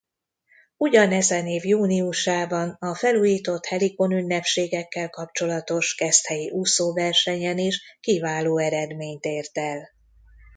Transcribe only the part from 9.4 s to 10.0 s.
el.